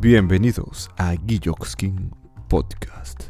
[0.00, 2.12] Bienvenidos a Guilloxkin
[2.48, 3.24] Podcast.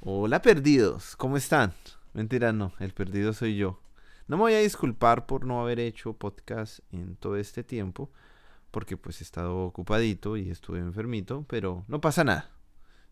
[0.00, 1.72] Hola perdidos, ¿cómo están?
[2.12, 3.80] Mentira, no, el perdido soy yo.
[4.26, 8.10] No me voy a disculpar por no haber hecho podcast en todo este tiempo,
[8.72, 12.55] porque pues he estado ocupadito y estuve enfermito, pero no pasa nada.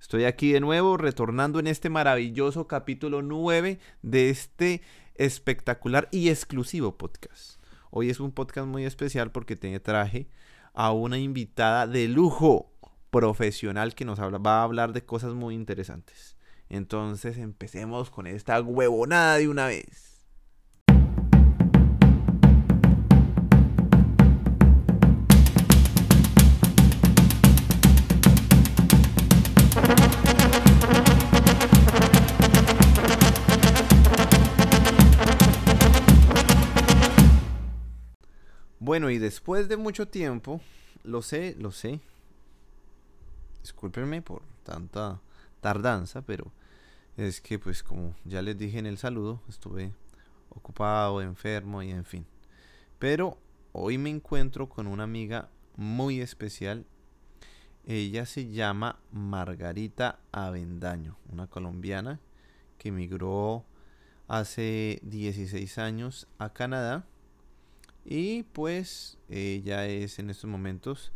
[0.05, 4.83] Estoy aquí de nuevo retornando en este maravilloso capítulo 9 de este
[5.15, 7.59] espectacular y exclusivo podcast.
[7.91, 10.29] Hoy es un podcast muy especial porque te traje
[10.75, 12.71] a una invitada de lujo
[13.11, 16.37] profesional que nos va a hablar de cosas muy interesantes.
[16.69, 20.14] Entonces empecemos con esta huevonada de una vez.
[38.95, 40.61] Bueno, y después de mucho tiempo,
[41.03, 41.99] lo sé, lo sé.
[43.61, 45.21] Discúlpenme por tanta
[45.61, 46.53] tardanza, pero
[47.17, 49.93] es que pues como ya les dije en el saludo, estuve
[50.49, 52.25] ocupado, enfermo y en fin.
[53.01, 53.37] Pero
[53.73, 56.87] hoy me encuentro con una amiga muy especial.
[57.85, 62.21] Ella se llama Margarita Avendaño, una colombiana
[62.79, 63.65] que emigró
[64.29, 67.09] hace 16 años a Canadá
[68.05, 71.13] y pues ella es en estos momentos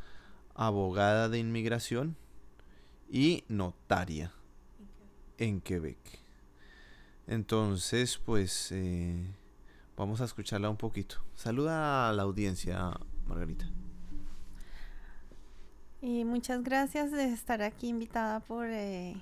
[0.54, 2.16] abogada de inmigración
[3.10, 4.32] y notaria
[5.38, 5.98] en Quebec.
[7.26, 9.26] Entonces, pues eh,
[9.96, 11.16] vamos a escucharla un poquito.
[11.34, 12.92] Saluda a la audiencia,
[13.26, 13.66] Margarita.
[16.00, 19.14] Y muchas gracias de estar aquí invitada por eh,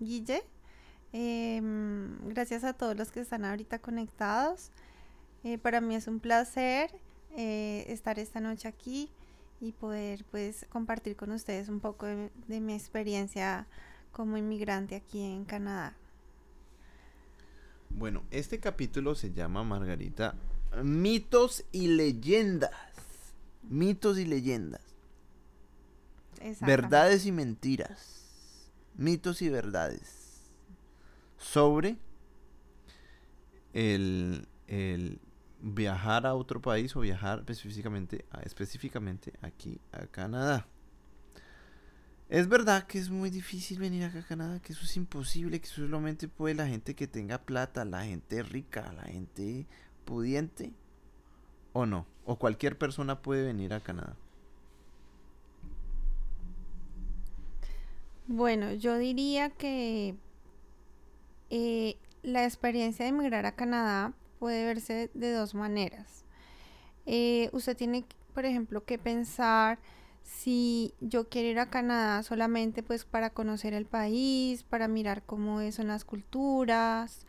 [0.00, 0.42] Guille.
[1.12, 4.70] Em, gracias a todos los que están ahorita conectados.
[5.44, 6.90] Eh, para mí es un placer
[7.36, 9.10] eh, estar esta noche aquí
[9.60, 13.66] y poder pues compartir con ustedes un poco de, mi experiencia
[14.12, 15.96] como inmigrante aquí en Canadá.
[17.90, 20.34] Bueno, este capítulo se llama Margarita
[20.82, 22.72] Mitos y leyendas.
[23.62, 24.82] Mitos y leyendas.
[26.60, 28.70] Verdades y mentiras.
[28.96, 30.50] Mitos y verdades.
[31.38, 31.96] Sobre
[33.72, 35.20] el, el
[35.60, 40.66] viajar a otro país o viajar específicamente, específicamente aquí a Canadá.
[42.28, 45.66] Es verdad que es muy difícil venir acá a Canadá, que eso es imposible, que
[45.66, 49.66] eso solamente puede la gente que tenga plata, la gente rica, la gente
[50.04, 50.72] pudiente.
[51.72, 52.06] ¿O no?
[52.26, 54.16] ¿O cualquier persona puede venir a Canadá?
[58.26, 60.14] Bueno, yo diría que
[61.48, 66.24] eh, la experiencia de emigrar a Canadá puede verse de dos maneras.
[67.06, 68.04] Eh, usted tiene,
[68.34, 69.78] por ejemplo, que pensar
[70.22, 75.60] si yo quiero ir a Canadá solamente pues para conocer el país, para mirar cómo
[75.72, 77.26] son las culturas,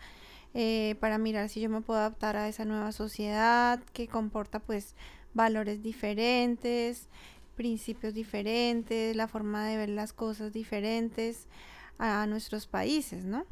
[0.54, 4.96] eh, para mirar si yo me puedo adaptar a esa nueva sociedad que comporta pues
[5.34, 7.08] valores diferentes,
[7.56, 11.48] principios diferentes, la forma de ver las cosas diferentes
[11.98, 13.46] a nuestros países, ¿no?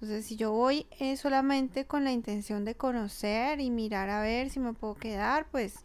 [0.00, 4.48] Entonces, si yo voy eh, solamente con la intención de conocer y mirar a ver
[4.48, 5.84] si me puedo quedar, pues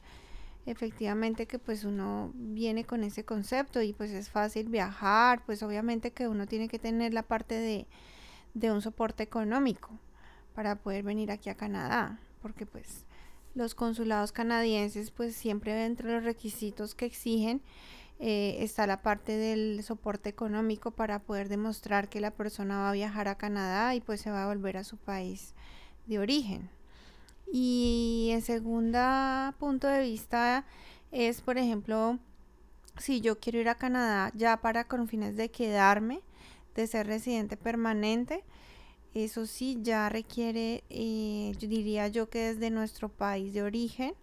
[0.65, 6.11] efectivamente que pues uno viene con ese concepto y pues es fácil viajar, pues obviamente
[6.11, 7.87] que uno tiene que tener la parte de,
[8.53, 9.89] de un soporte económico
[10.53, 13.03] para poder venir aquí a Canadá, porque pues
[13.53, 17.61] los consulados canadienses pues siempre entre los requisitos que exigen
[18.19, 22.93] eh, está la parte del soporte económico para poder demostrar que la persona va a
[22.93, 25.53] viajar a Canadá y pues se va a volver a su país
[26.07, 26.69] de origen.
[27.51, 30.65] Y en segunda punto de vista
[31.11, 32.19] es, por ejemplo,
[32.97, 36.21] si yo quiero ir a Canadá ya para con fines de quedarme,
[36.75, 38.43] de ser residente permanente,
[39.13, 44.13] eso sí ya requiere, eh, yo diría yo que desde nuestro país de origen,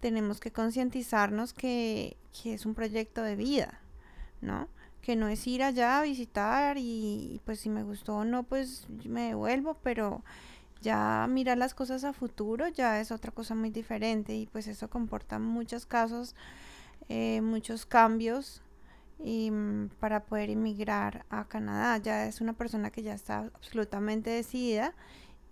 [0.00, 3.80] tenemos que concientizarnos que, es un proyecto de vida,
[4.40, 4.68] ¿no?
[5.00, 8.86] Que no es ir allá a visitar y, pues si me gustó o no, pues
[9.04, 10.22] me devuelvo, pero
[10.82, 14.90] ya mirar las cosas a futuro ya es otra cosa muy diferente y pues eso
[14.90, 16.36] comporta muchos casos,
[17.08, 18.62] eh, muchos cambios
[19.18, 21.98] y, mm, para poder emigrar a Canadá.
[21.98, 24.94] Ya es una persona que ya está absolutamente decidida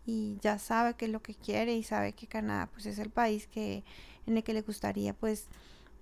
[0.05, 3.11] y ya sabe qué es lo que quiere y sabe que Canadá pues es el
[3.11, 3.85] país que
[4.27, 5.49] en el que le gustaría pues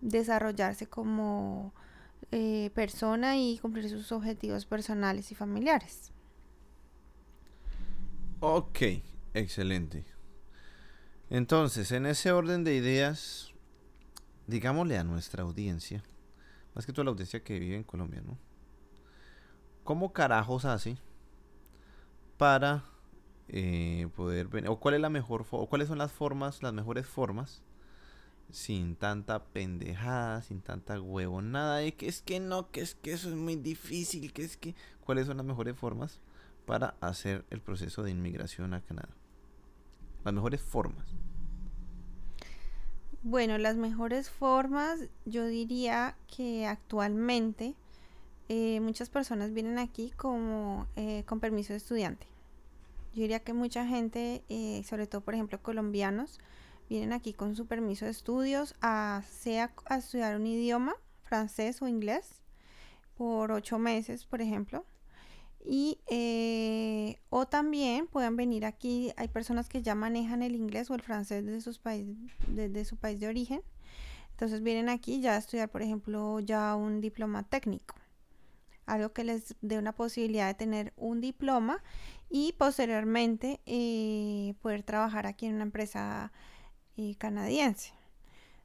[0.00, 1.72] desarrollarse como
[2.32, 6.12] eh, persona y cumplir sus objetivos personales y familiares.
[8.40, 8.78] Ok,
[9.34, 10.04] excelente.
[11.28, 13.52] Entonces, en ese orden de ideas,
[14.46, 16.02] digámosle a nuestra audiencia,
[16.74, 18.38] más que toda la audiencia que vive en Colombia, ¿no?
[19.84, 20.96] ¿Cómo carajos hace
[22.36, 22.84] para
[23.48, 27.62] eh, poder o cuál es la mejor o cuáles son las formas, las mejores formas
[28.52, 33.28] sin tanta pendejada, sin tanta huevonada de que es que no, que es que eso
[33.28, 34.74] es muy difícil, que es que
[35.04, 36.20] cuáles son las mejores formas
[36.66, 39.08] para hacer el proceso de inmigración a Canadá.
[40.24, 41.06] Las mejores formas.
[43.22, 47.74] Bueno, las mejores formas, yo diría que actualmente
[48.48, 52.26] eh, muchas personas vienen aquí como eh, con permiso de estudiante.
[53.14, 56.38] Yo diría que mucha gente, eh, sobre todo por ejemplo colombianos,
[56.90, 61.86] vienen aquí con su permiso de estudios, a, sea a estudiar un idioma, francés o
[61.86, 62.42] inglés,
[63.16, 64.84] por ocho meses, por ejemplo.
[65.64, 70.94] Y, eh, o también pueden venir aquí, hay personas que ya manejan el inglés o
[70.96, 72.08] el francés desde, sus país,
[72.48, 73.62] desde su país de origen.
[74.32, 77.94] Entonces vienen aquí ya a estudiar, por ejemplo, ya un diploma técnico.
[78.86, 81.84] Algo que les dé una posibilidad de tener un diploma
[82.28, 86.32] y posteriormente eh, poder trabajar aquí en una empresa
[86.96, 87.92] eh, canadiense.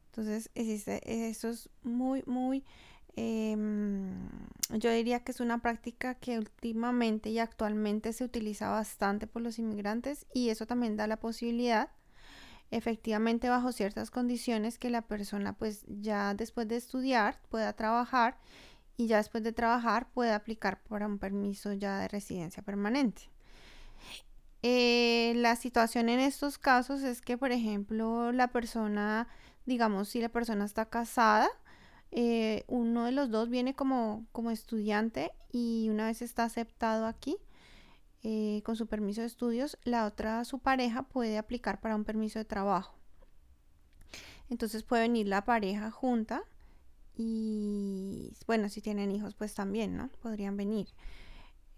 [0.07, 2.63] Entonces, existe, eso es muy, muy,
[3.17, 4.29] em,
[4.69, 9.59] yo diría que es una práctica que últimamente y actualmente se utiliza bastante por los
[9.59, 11.89] inmigrantes y eso también da la posibilidad,
[12.71, 18.37] efectivamente bajo ciertas condiciones, que la persona pues ya después de estudiar pueda trabajar
[18.97, 23.34] y ya después de trabajar pueda aplicar para un permiso ya de residencia permanente.
[24.67, 29.27] Eh, la situación en estos casos es que, por ejemplo, la persona,
[29.67, 31.47] digamos, si la persona está casada,
[32.09, 37.37] eh, uno de los dos viene como, como estudiante y una vez está aceptado aquí
[38.23, 42.39] eh, con su permiso de estudios, la otra, su pareja, puede aplicar para un permiso
[42.39, 42.95] de trabajo.
[44.49, 46.41] Entonces puede venir la pareja junta
[47.15, 50.09] y, bueno, si tienen hijos, pues también, ¿no?
[50.23, 50.87] Podrían venir.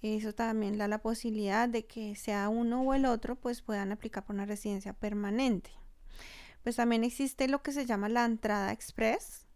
[0.02, 4.26] Eso también da la posibilidad de que sea uno o el otro, pues puedan aplicar
[4.26, 5.72] por una residencia permanente.
[6.64, 9.48] Pues también existe lo que se llama la entrada express,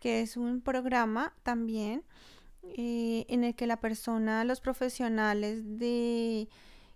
[0.00, 2.02] que es un programa también
[2.62, 6.48] eh, en el que la persona, los profesionales de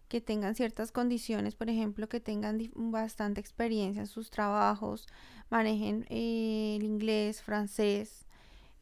[0.09, 5.07] que tengan ciertas condiciones, por ejemplo, que tengan bastante experiencia en sus trabajos,
[5.49, 8.27] manejen eh, el inglés, francés,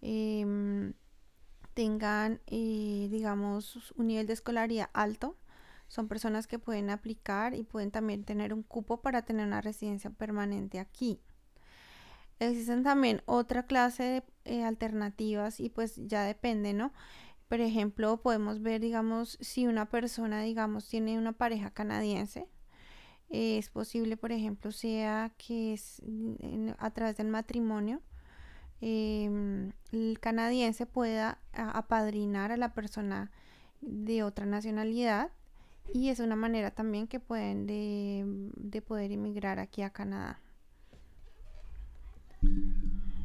[0.03, 0.93] em,
[1.75, 5.37] tengan, eh, digamos, un nivel de escolaridad alto.
[5.89, 10.11] Son personas que pueden aplicar y pueden también tener un cupo para tener una residencia
[10.11, 11.21] permanente aquí.
[12.39, 16.93] Existen también otra clase de eh, alternativas y pues ya depende, ¿no?
[17.49, 22.49] Por ejemplo, podemos ver, digamos, si una persona, digamos, tiene una pareja canadiense,
[23.29, 26.03] es posible, por ejemplo, sea que es
[26.79, 28.01] a través del matrimonio,
[28.81, 33.31] Em, el canadiense pueda apadrinar a la persona
[33.81, 35.31] de otra nacionalidad
[35.93, 38.25] y es una manera también que pueden de,
[38.57, 40.41] de poder inmigrar aquí a Canadá.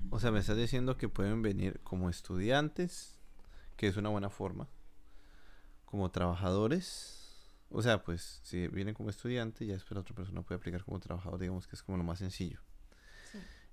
[0.10, 3.20] O sea, me estás diciendo que pueden venir como estudiantes,
[3.76, 4.68] que es una buena forma,
[5.86, 7.52] como trabajadores.
[7.70, 11.00] O sea, pues si vienen como estudiante, ya después la otra persona puede aplicar como
[11.00, 12.60] trabajador, digamos que es como lo más sencillo.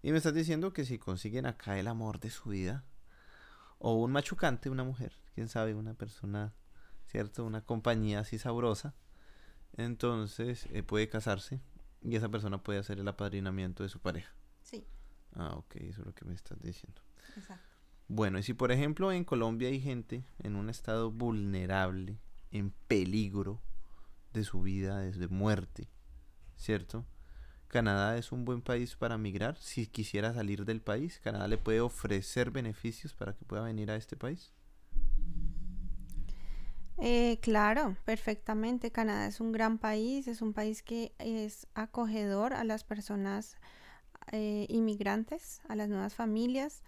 [0.02, 2.84] Y me estás diciendo que si consiguen acá el amor de su vida,
[3.78, 6.54] o un machucante, una mujer, quién sabe, una persona,
[7.06, 7.44] ¿cierto?
[7.44, 8.94] Una compañía así sabrosa,
[9.76, 11.60] entonces eh, puede casarse
[12.02, 14.34] y esa persona puede hacer el apadrinamiento de su pareja.
[14.62, 14.86] Sí.
[15.34, 17.00] Ah, ok, eso es lo que me estás diciendo.
[17.36, 17.68] Exacto.
[18.08, 22.18] Bueno, y si por ejemplo en Colombia hay gente en un estado vulnerable,
[22.50, 23.62] en peligro
[24.32, 25.88] de su vida, de muerte,
[26.56, 27.06] ¿cierto?
[27.72, 29.56] Canadá es un buen país para migrar.
[29.56, 33.96] Si quisiera salir del país, Canadá le puede ofrecer beneficios para que pueda venir a
[33.96, 34.52] este país.
[36.98, 38.92] Eh, claro, perfectamente.
[38.92, 43.56] Canadá es un gran país, es un país que es acogedor a las personas
[44.32, 46.82] eh, inmigrantes, a las nuevas familias.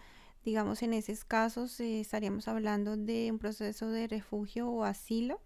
[0.45, 5.41] Digamos, en esos casos estaríamos hablando de un proceso de refugio o asilo.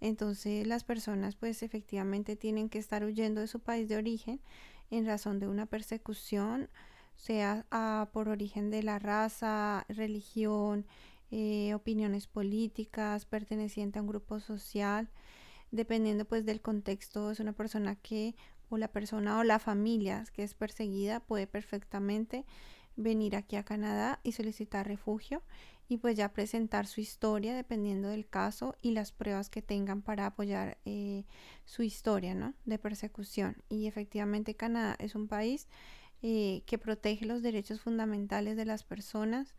[0.00, 4.40] Entonces las personas pues efectivamente tienen que estar huyendo de su país de origen
[4.90, 6.68] en razón de una persecución,
[7.16, 10.86] sea ah, por origen de la raza, religión,
[11.30, 15.10] eh, opiniones políticas, perteneciente a un grupo social,
[15.70, 18.34] dependiendo pues del contexto, es una persona que
[18.70, 22.46] o la persona o la familia que es perseguida puede perfectamente
[22.96, 25.42] venir aquí a Canadá y solicitar refugio
[25.90, 30.24] y pues ya presentar su historia dependiendo del caso y las pruebas que tengan para
[30.24, 31.24] apoyar eh,
[31.64, 32.54] su historia ¿no?
[32.64, 33.56] de persecución.
[33.68, 35.66] Y efectivamente Canadá es un país
[36.22, 39.56] eh, que protege los derechos fundamentales de las personas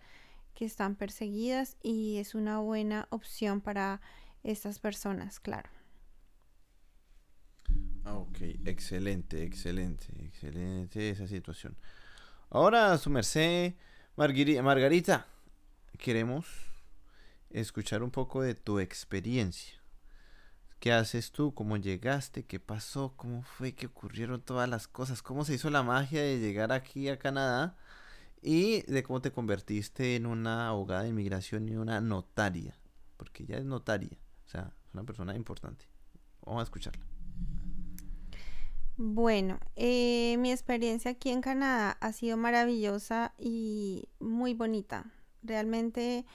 [0.56, 4.00] que están perseguidas y es una buena opción para
[4.46, 5.70] estas personas, claro.
[8.06, 11.76] Ah, ok, excelente, excelente, excelente esa situación.
[12.50, 13.74] Ahora, su merced,
[14.16, 15.28] Margarita,
[15.98, 16.46] queremos
[17.50, 19.82] escuchar un poco de tu experiencia.
[20.80, 21.54] ¿Qué haces tú?
[21.54, 22.44] ¿Cómo llegaste?
[22.44, 23.14] ¿Qué pasó?
[23.16, 25.22] ¿Cómo fue que ocurrieron todas las cosas?
[25.22, 27.78] ¿Cómo se hizo la magia de llegar aquí a Canadá?
[28.42, 32.76] Y de cómo te convertiste en una abogada de inmigración y una notaria.
[33.18, 34.18] Porque ya es notaria.
[34.48, 35.86] O sea, una persona importante.
[36.44, 37.06] Vamos a escucharla.
[38.98, 45.06] Bueno, eh, mi experiencia aquí en Canadá ha sido maravillosa y muy bonita.
[45.44, 46.26] Realmente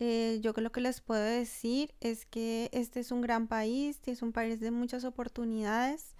[0.00, 4.22] eh, yo lo que les puedo decir es que este es un gran país, es
[4.22, 6.14] un país de muchas oportunidades,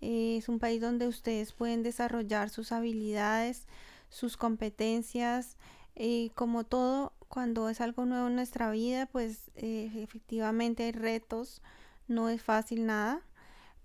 [0.00, 3.66] eh, es un país donde ustedes pueden desarrollar sus habilidades,
[4.08, 5.56] sus competencias,
[5.94, 11.62] eh, como todo, cuando es algo nuevo en nuestra vida, pues efectivamente hay retos,
[12.08, 13.22] no es fácil nada,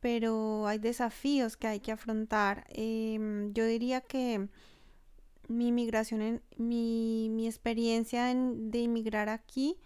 [0.01, 2.65] pero hay desafíos que hay que afrontar.
[2.69, 4.49] Em, yo diría que
[5.47, 9.77] mi migración, en, mi, mi experiencia de inmigrar aquí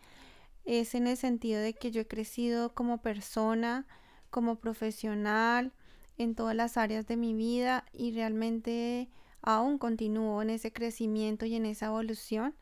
[0.66, 3.88] es en el sentido de que yo he crecido como persona,
[4.30, 5.74] como profesional,
[6.18, 9.10] en todas las áreas de mi vida y realmente
[9.42, 12.56] aún continúo en ese crecimiento y en esa evolución.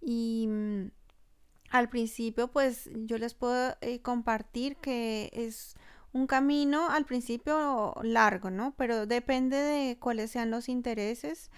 [0.00, 0.90] Y mm,
[1.70, 5.74] al principio pues yo les puedo eh, compartir que es
[6.12, 8.74] un camino al principio largo, ¿no?
[8.76, 11.50] Pero depende de cuáles sean los intereses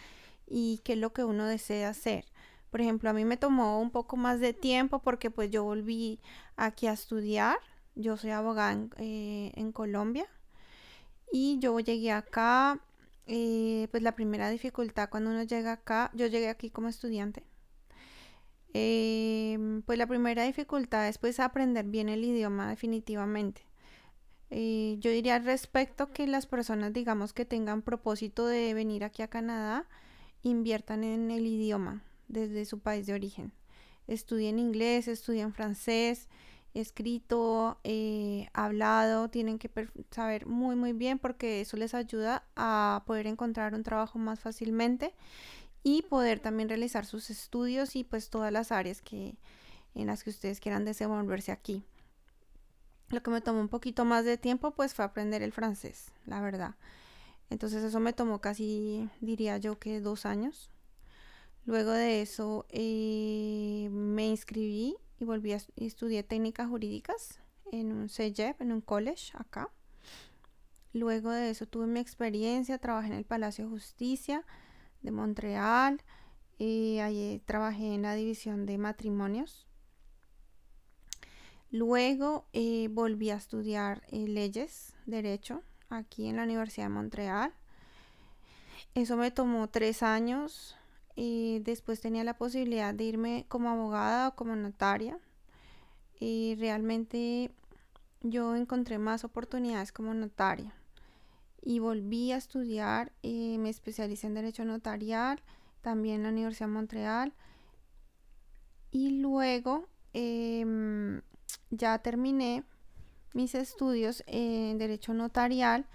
[0.47, 2.25] y qué es lo que uno desea hacer.
[2.71, 6.21] Por ejemplo, a mí me tomó un poco más de tiempo porque pues yo volví
[6.57, 7.59] aquí a estudiar.
[7.95, 10.27] Yo soy abogada en, eh, Colombia
[11.33, 12.81] y yo llegué acá,
[13.27, 17.45] eh, pues la primera dificultad cuando uno llega acá, yo llegué aquí como estudiante.
[18.75, 23.63] Em, pues la primera dificultad es pues aprender bien el idioma definitivamente.
[24.51, 29.23] Eh, yo diría al respecto que las personas digamos que tengan propósito de venir aquí
[29.23, 29.87] a Canadá,
[30.49, 33.53] inviertan en el idioma desde su país de origen.
[34.07, 36.29] Estudien inglés, estudien francés,
[36.75, 39.71] escrito, eh, hablado, tienen que
[40.11, 45.15] saber muy muy bien porque eso les ayuda a poder encontrar un trabajo más fácilmente
[45.83, 49.37] y poder también realizar sus estudios y pues todas las áreas que
[49.95, 51.83] en las que ustedes quieran desenvolverse aquí.
[53.09, 56.41] Lo que me tomó un poquito más de tiempo pues fue aprender el francés, la
[56.41, 56.75] verdad.
[57.51, 60.71] Entonces eso me tomó casi, diría yo, que dos años.
[61.65, 67.41] Luego de eso eh, me inscribí y volví a estudiar técnicas jurídicas
[67.73, 69.71] en un CEGEP, en un college acá.
[70.93, 74.45] Luego de eso tuve mi experiencia, trabajé en el Palacio de Justicia
[75.03, 76.03] de Montreal,
[76.59, 79.67] y allí trabajé en la división de matrimonios.
[81.71, 87.53] Luego eh, volví a estudiar eh, leyes, derecho, aquí en la Universidad de Montreal.
[88.95, 90.77] Eso me tomó tres años
[91.15, 95.19] y después tenía la posibilidad de irme como abogada o como notaria.
[96.19, 97.51] Y realmente
[98.23, 100.75] yo encontré más oportunidades como notaria.
[101.63, 105.43] Y volví a estudiar, y me especialicé en Derecho Notarial,
[105.81, 107.35] también en la Universidad de Montreal.
[108.91, 111.23] Y luego em,
[111.71, 112.65] ya terminé
[113.37, 115.87] mis estudios en Derecho Notarial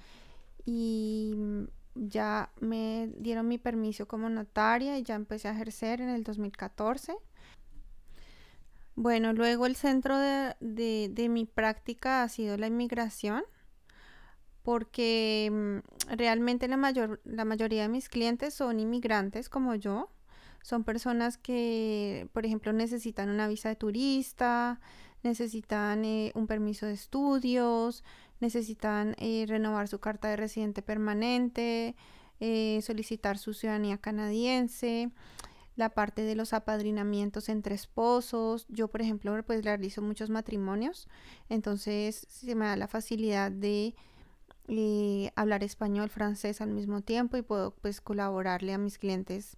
[0.64, 1.36] y
[1.96, 7.16] ya me dieron mi permiso como notaria y ya empecé a ejercer en el 2014.
[8.96, 13.44] Bueno, luego el centro de, mi práctica ha sido la inmigración,
[14.62, 20.10] porque mm, realmente la, mayor, la mayoría de mis clientes son inmigrantes como yo.
[20.62, 24.80] Son personas que, por ejemplo, necesitan una visa de turista,
[25.24, 28.04] necesitan eh, un permiso de estudios,
[28.40, 31.96] necesitan eh, renovar su carta de residente permanente,
[32.40, 35.12] eh, solicitar su ciudadanía canadiense,
[35.76, 38.66] la parte de los apadrinamientos entre esposos.
[38.70, 41.08] Yo, por ejemplo, pues realizo muchos matrimonios,
[41.50, 43.96] entonces se me da la facilidad de
[45.36, 49.58] hablar español, francés al mismo tiempo y puedo pues colaborarle a mis clientes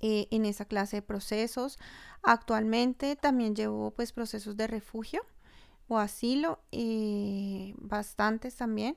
[0.00, 1.78] eh, en esa clase de procesos.
[2.22, 5.22] Actualmente también llevo pues procesos de refugio
[5.88, 8.96] o asilo, eh, bastantes también.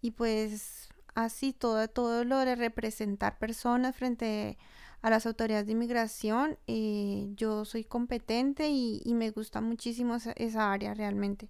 [0.00, 4.58] Y pues así todo, todo lo de representar personas frente
[5.02, 6.58] a las autoridades de inmigración.
[6.66, 11.48] Eh, yo soy competente y, me gusta muchísimo esa, área realmente.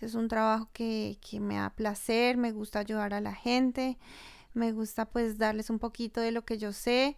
[0.00, 3.96] Es un trabajo que, que, me da placer, me gusta ayudar a la gente,
[4.52, 7.16] me gusta pues darles un poquito de lo que yo sé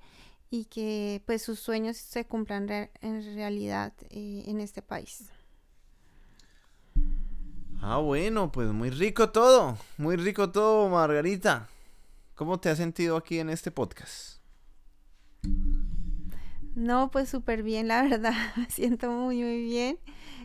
[0.51, 2.69] y que pues sus sueños se cumplan
[3.01, 5.31] en realidad eh, en este país.
[7.81, 11.69] Ah, bueno, pues muy rico todo, muy rico todo, Margarita.
[12.35, 14.39] ¿Cómo te has sentido aquí en este podcast?
[16.79, 19.99] No, pues súper bien, la verdad, me siento muy, muy bien,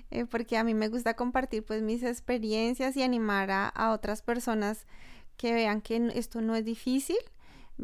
[0.10, 4.88] eh, porque a mí me gusta compartir pues mis experiencias y animar a, otras personas
[5.38, 7.18] que vean que esto no es difícil,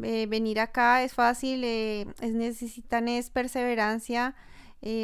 [0.02, 4.34] eh, venir acá es fácil, eh, es, necesitan es perseverancia,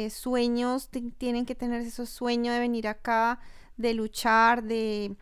[0.09, 3.39] sueños, tienen que tener esos sueños de venir acá,
[3.77, 5.15] de luchar, de,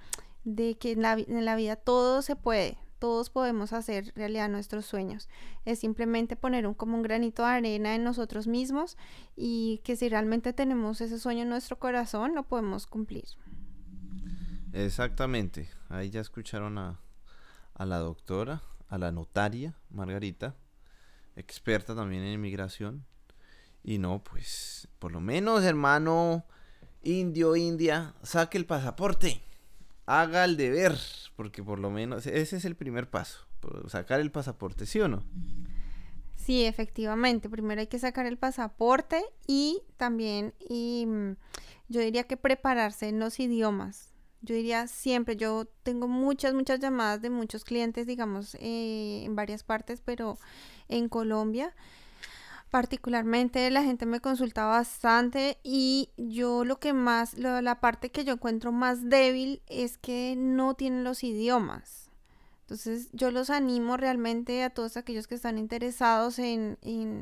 [0.80, 5.30] que en la vida todo se puede, todos podemos hacer realidad nuestros sueños.
[5.66, 8.98] Es simplemente poner un, como un granito de arena en nosotros mismos
[9.36, 13.26] y que si realmente tenemos ese sueño en nuestro corazón, lo podemos cumplir.
[14.74, 15.70] Exactamente.
[15.90, 17.00] Ahí ya escucharon a,
[17.76, 20.56] a la doctora, a la notaria Margarita,
[21.36, 23.06] experta también en inmigración.
[23.84, 26.46] Y no, pues, por lo menos, hermano
[27.04, 29.42] indio, india, saque el pasaporte
[30.06, 30.98] haga el deber,
[31.36, 33.40] porque por lo menos ese es el primer paso,
[33.88, 35.24] sacar el pasaporte, ¿sí o no?
[36.36, 37.50] Sí, efectivamente.
[37.50, 41.36] Primero hay que sacar el pasaporte y también y, mm,
[41.90, 44.14] yo diría que prepararse en los idiomas.
[44.46, 49.64] Yo diría siempre, yo tengo muchas, muchas llamadas de muchos clientes, digamos, eh, en varias
[49.64, 50.38] partes, pero
[50.88, 51.74] en Colombia
[52.76, 58.34] particularmente la gente me consulta bastante y yo lo que más, la parte que yo
[58.34, 62.06] encuentro más débil es que no tienen los idiomas.
[62.66, 66.78] Entonces yo los animo realmente a todos aquellos que están interesados en,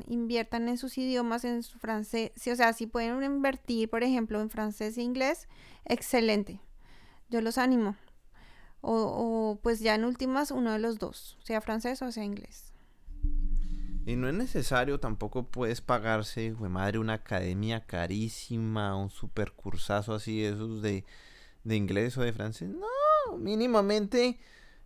[0.08, 2.32] inviertan en sus idiomas, en su francés.
[2.51, 5.50] o sea, si pueden invertir, por ejemplo, en francés e inglés,
[5.86, 6.62] excelente.
[7.30, 7.96] Yo los animo.
[8.82, 12.74] O, o pues ya en últimas, uno de los dos, sea francés o sea inglés.
[14.06, 20.14] Y no es necesario, tampoco puedes pagarse, güey, madre, una academia carísima, un super cursazo
[20.14, 21.06] así, esos de,
[21.64, 22.70] de inglés o de francés.
[22.70, 24.40] No, mínimamente,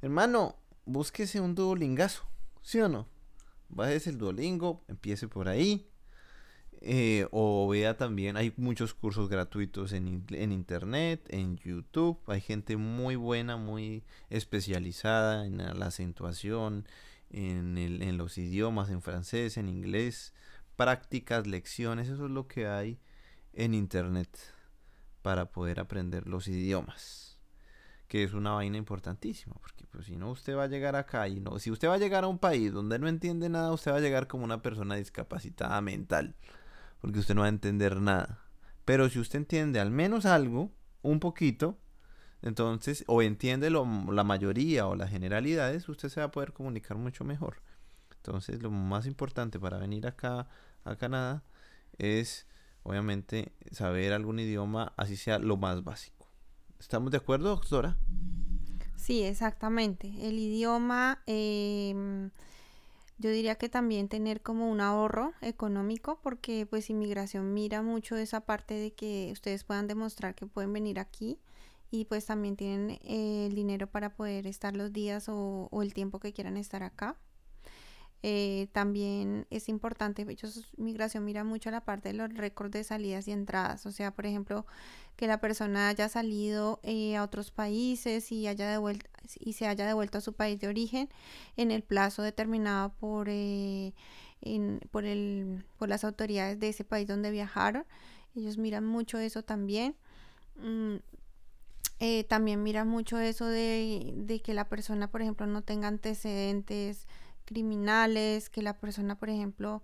[0.03, 2.25] hermano, búsquese un duolingazo,
[2.61, 3.07] ¿sí o no?
[3.69, 5.89] Bájese el duolingo, empiece por ahí.
[6.81, 12.19] Eh, o vea también, hay muchos cursos gratuitos en, en internet, en YouTube.
[12.27, 16.85] Hay gente muy buena, muy especializada en la acentuación,
[17.29, 20.33] en, el, en los idiomas, en francés, en inglés,
[20.75, 22.99] prácticas, lecciones, eso es lo que hay
[23.53, 24.29] en internet
[25.21, 27.39] para poder aprender los idiomas,
[28.07, 31.39] que es una vaina importantísima, porque pues si no usted va a llegar acá y
[31.39, 33.97] no, si usted va a llegar a un país donde no entiende nada, usted va
[33.97, 36.35] a llegar como una persona discapacitada mental,
[37.01, 38.43] porque usted no va a entender nada.
[38.85, 41.77] Pero si usted entiende al menos algo, un poquito,
[42.41, 46.97] entonces, o entiende lo, la mayoría o las generalidades, usted se va a poder comunicar
[46.97, 47.61] mucho mejor.
[48.15, 50.47] Entonces, lo más importante para venir acá
[50.83, 51.43] a Canadá
[51.97, 52.45] es,
[52.83, 56.27] obviamente, saber algún idioma, así sea lo más básico.
[56.79, 57.97] ¿Estamos de acuerdo, doctora?
[58.95, 60.07] Sí, exactamente.
[60.19, 62.29] El idioma, em,
[63.17, 68.41] yo diría que también tener como un ahorro económico, porque pues inmigración mira mucho esa
[68.41, 71.39] parte de que ustedes puedan demostrar que pueden venir aquí
[71.89, 76.33] y pues también tienen el dinero para poder estar los días o, el tiempo que
[76.33, 77.15] quieran estar acá.
[78.23, 83.27] Eh, también es importante, ellos migración mira mucho la parte de los récords de salidas
[83.27, 84.65] y entradas, o sea, por ejemplo,
[85.15, 89.07] que la persona haya salido eh, a otros países y haya devuelto
[89.39, 91.09] y se haya devuelto a su país de origen
[91.57, 93.93] en el plazo determinado por eh,
[94.91, 97.85] por el por las autoridades de ese país donde viajaron.
[98.35, 99.95] Ellos miran mucho eso también.
[100.57, 100.97] Mm,
[101.99, 107.07] eh, también mira mucho eso de, que la persona, por ejemplo, no tenga antecedentes
[107.47, 109.81] criminales, que la persona, por ejemplo,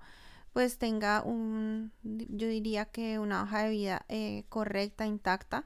[0.54, 5.66] pues tenga un, yo diría que una hoja de vida eh, correcta, intacta,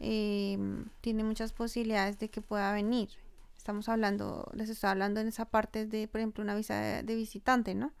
[0.00, 3.10] em, tiene muchas posibilidades de que pueda venir.
[3.56, 7.74] Estamos hablando, les estoy hablando en esa parte de, por ejemplo, una visa de, visitante,
[7.74, 7.92] ¿no?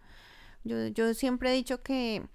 [0.64, 2.26] Yo, yo siempre he dicho que,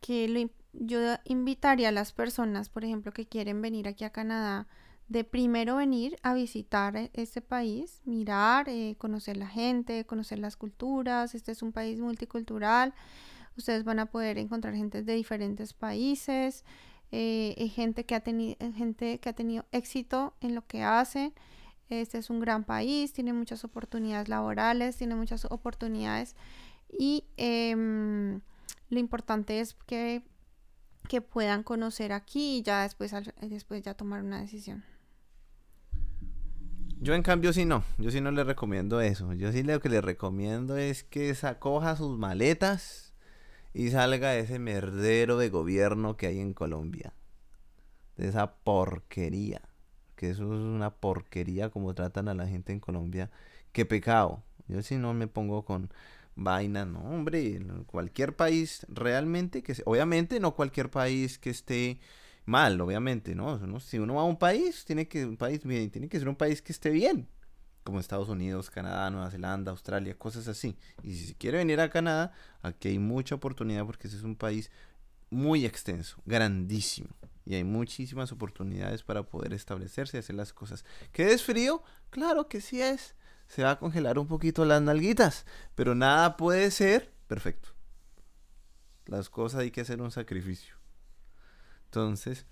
[0.00, 4.66] que lo, yo invitaría a las personas, por ejemplo, que quieren venir aquí a Canadá,
[5.08, 11.34] de primero venir a visitar este país, mirar, eh, conocer la gente, conocer las culturas.
[11.34, 12.92] Este es un país multicultural.
[13.56, 16.64] Ustedes van a poder encontrar gente de diferentes países,
[17.12, 21.32] eh, gente, que ha tenido, gente que ha tenido éxito en lo que hacen.
[21.88, 26.34] Este es un gran país, tiene muchas oportunidades laborales, tiene muchas oportunidades
[26.88, 28.40] Y em,
[28.90, 30.24] lo importante es que,
[31.08, 34.84] que puedan conocer aquí y ya después, después ya tomar una decisión.
[36.98, 39.32] Yo en cambio sí no, yo sí no le recomiendo eso.
[39.34, 43.14] Yo sí lo que le recomiendo es que coja sus maletas
[43.74, 47.12] y salga de ese merdero de gobierno que hay en Colombia.
[48.16, 49.60] De esa porquería.
[50.16, 53.30] Que eso es una porquería como tratan a la gente en Colombia.
[53.72, 54.42] Qué pecado.
[54.66, 55.90] Yo si no me pongo con
[56.34, 57.60] vaina, no, hombre.
[57.86, 59.74] Cualquier país realmente que...
[59.84, 61.98] Obviamente no cualquier país que esté
[62.46, 63.80] mal, obviamente, ¿no?
[63.80, 66.62] Si uno va a un país, tiene que, un país tiene que ser un país
[66.62, 67.28] que esté bien,
[67.84, 70.76] como Estados Unidos, Canadá, Nueva Zelanda, Australia, cosas así.
[71.02, 72.32] Y si quiere venir a Canadá,
[72.62, 74.70] aquí hay mucha oportunidad porque ese es un país
[75.30, 77.10] muy extenso, grandísimo.
[77.44, 80.84] Y hay muchísimas oportunidades para poder establecerse y hacer las cosas.
[81.12, 81.82] ¿Qué es frío?
[82.10, 83.14] Claro que sí es.
[83.46, 87.68] Se va a congelar un poquito las nalguitas, pero nada puede ser perfecto.
[89.06, 90.74] Las cosas hay que hacer un sacrificio.
[91.86, 92.46] Entonces,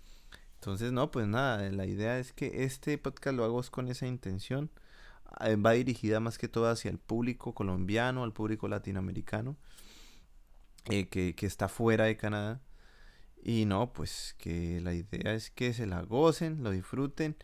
[0.54, 4.70] entonces no, pues nada, la idea es que este podcast lo hago con esa intención.
[5.40, 9.56] Eh, va dirigida más que todo hacia el público colombiano, al público latinoamericano,
[10.90, 12.62] eh, que, está fuera de Canadá.
[13.42, 17.36] Y no, pues que la idea es que se la gocen, lo disfruten.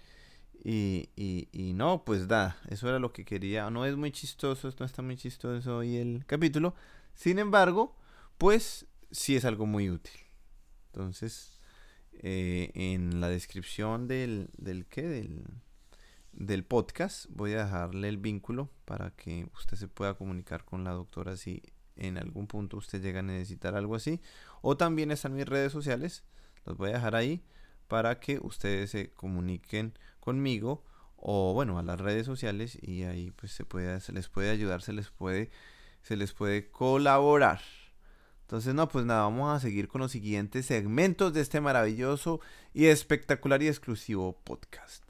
[0.65, 3.71] Y, y, y, no, pues da, eso era lo que quería.
[3.71, 6.75] No es muy chistoso, no está muy chistoso hoy el capítulo.
[7.15, 7.97] Sin embargo,
[8.39, 10.21] pues sí es algo muy útil.
[10.93, 11.60] Entonces,
[12.23, 15.45] eh, en la descripción del, del Del,
[16.33, 20.93] del podcast voy a dejarle el vínculo para que usted se pueda comunicar con la
[20.93, 21.63] doctora si
[21.97, 24.21] en algún punto usted llega a necesitar algo así.
[24.63, 26.25] O también están mis redes sociales,
[26.65, 27.43] los voy a dejar ahí
[27.89, 30.85] para que ustedes se comuniquen conmigo
[31.17, 34.81] o bueno a las redes sociales y ahí pues se puede se les puede ayudar
[34.81, 35.51] se les puede
[36.03, 37.61] se les puede colaborar
[38.51, 42.41] entonces, no, pues nada, vamos a seguir con los siguientes segmentos de este maravilloso
[42.75, 45.05] y espectacular y exclusivo podcast.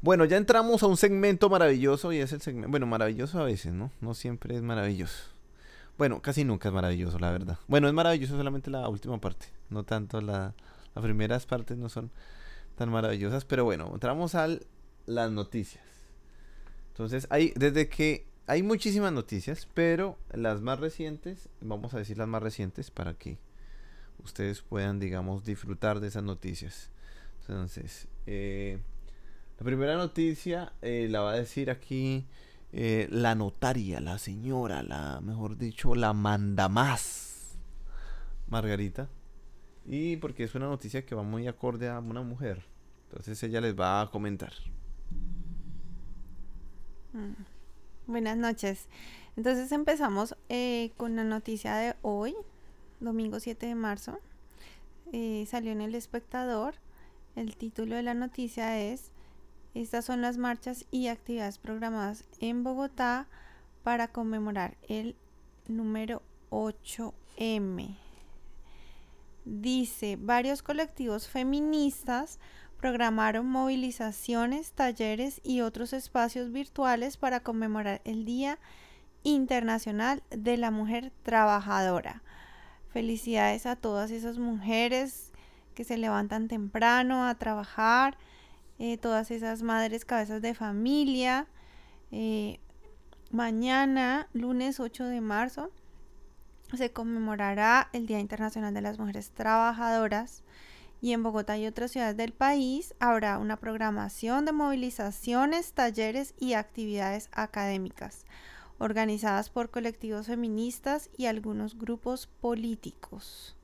[0.00, 3.72] Bueno, ya entramos a un segmento maravilloso y es el segmento, bueno, maravilloso a veces,
[3.72, 3.92] ¿no?
[4.00, 5.22] No siempre es maravilloso.
[5.96, 7.58] Bueno, casi nunca es maravilloso, la verdad.
[7.68, 10.52] Bueno, es maravilloso solamente la última parte, no tanto la,
[10.96, 12.10] las primeras partes no son
[12.76, 13.44] tan maravillosas.
[13.44, 14.48] Pero bueno, entramos a
[15.06, 15.84] las noticias.
[16.88, 22.28] Entonces, hay, desde que hay muchísimas noticias, pero las más recientes, vamos a decir las
[22.28, 23.38] más recientes para que
[24.24, 26.90] ustedes puedan, digamos, disfrutar de esas noticias.
[27.40, 28.78] Entonces, eh,
[29.58, 32.26] la primera noticia eh, la va a decir aquí
[32.72, 37.56] eh, la notaria, la señora, la, mejor dicho, la manda más,
[38.48, 39.08] Margarita.
[39.86, 42.64] Y porque es una noticia que va muy acorde a una mujer.
[43.08, 44.52] Entonces ella les va a comentar.
[47.12, 47.32] Mm.
[48.06, 48.88] Buenas noches.
[49.36, 52.34] Entonces empezamos eh, con la noticia de hoy,
[53.00, 54.18] domingo 7 de marzo.
[55.12, 56.74] Eh, salió en el espectador.
[57.36, 59.10] El título de la noticia es,
[59.74, 63.26] estas son las marchas y actividades programadas en Bogotá
[63.82, 65.16] para conmemorar el
[65.66, 68.01] número 8M.
[69.44, 72.38] Dice, varios colectivos feministas
[72.78, 78.58] programaron movilizaciones, talleres y otros espacios virtuales para conmemorar el Día
[79.22, 82.22] Internacional de la Mujer Trabajadora.
[82.88, 85.32] Felicidades a todas esas mujeres
[85.74, 88.18] que se levantan temprano a trabajar,
[88.78, 91.46] eh, todas esas madres cabezas de familia.
[92.10, 92.58] Eh,
[93.30, 95.70] mañana, lunes 8 de marzo,
[96.76, 100.42] se conmemorará el Día Internacional de las Mujeres Trabajadoras
[101.00, 106.54] y en Bogotá y otras ciudades del país habrá una programación de movilizaciones, talleres y
[106.54, 108.24] actividades académicas
[108.78, 113.56] organizadas por colectivos feministas y algunos grupos políticos.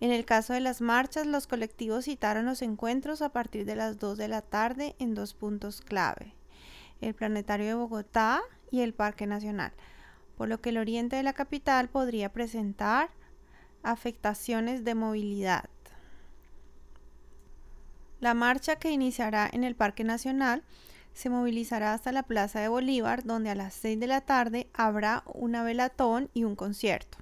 [0.00, 3.98] En el caso de las marchas, los colectivos citaron los encuentros a partir de las
[3.98, 6.34] 2 de la tarde en dos puntos clave,
[7.00, 9.72] el Planetario de Bogotá y el Parque Nacional
[10.36, 13.10] por lo que el oriente de la capital podría presentar
[13.82, 15.68] afectaciones de movilidad.
[18.20, 20.62] La marcha que iniciará en el Parque Nacional
[21.12, 25.22] se movilizará hasta la Plaza de Bolívar, donde a las 6 de la tarde habrá
[25.26, 27.18] una velatón y un concierto.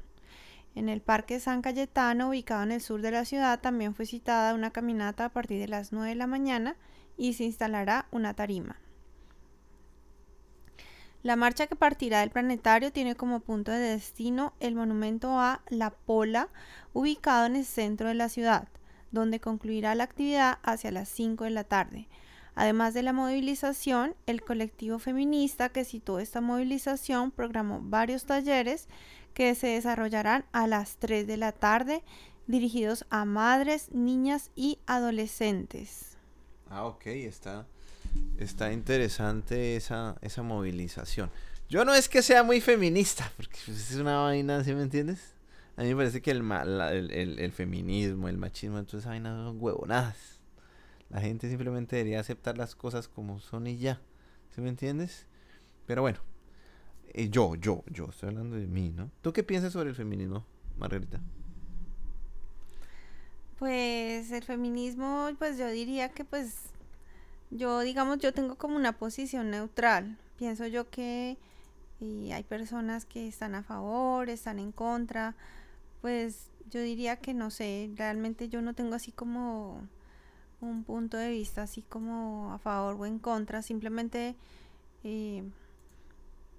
[0.74, 4.54] En el Parque San Cayetano, ubicado en el sur de la ciudad, también fue citada
[4.54, 6.76] una caminata a partir de las 9 de la mañana
[7.16, 8.80] y se instalará una tarima.
[11.24, 15.88] La marcha que partirá del planetario tiene como punto de destino el monumento a La
[15.88, 16.50] Pola,
[16.92, 18.68] ubicado en el centro de la ciudad.
[19.10, 22.08] donde concluirá la actividad hacia las 5 de la tarde.
[22.56, 28.88] Además de la movilización, el colectivo feminista que citó esta movilización programó varios talleres
[29.32, 32.02] que se desarrollarán a las 3 de la tarde
[32.48, 36.18] dirigidos a madres, niñas y adolescentes.
[36.68, 37.68] Ah, ok, está,
[38.38, 41.30] está interesante esa, esa movilización.
[41.68, 45.34] Yo no es que sea muy feminista, porque pues, es una vaina, ¿sí me entiendes?
[45.76, 49.56] A mí me parece que el, el, el, feminismo, el machismo, todas esas vainas son
[49.60, 50.40] huevonadas.
[51.10, 54.00] La gente simplemente debería aceptar las cosas como son y ya.
[54.54, 55.26] ¿Sí me entiendes?
[55.86, 56.18] Pero bueno,
[57.12, 59.10] eh, yo, yo, yo, estoy hablando de mí, ¿no?
[59.20, 60.46] ¿Tú qué piensas sobre el feminismo,
[60.78, 61.20] Margarita?
[63.58, 66.54] Pues el feminismo, pues yo diría que pues
[67.54, 70.18] yo digamos yo tengo como una posición neutral.
[70.36, 71.38] Pienso yo que
[72.00, 75.34] y hay personas que están a favor, están en contra.
[76.02, 79.88] Pues yo diría que no sé, realmente yo no tengo así como
[80.60, 84.34] un punto de vista así como a favor o en contra, simplemente
[85.04, 85.44] eh,